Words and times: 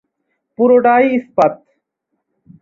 পুরোটাই 0.59 1.05
ইস্পাত। 1.17 1.53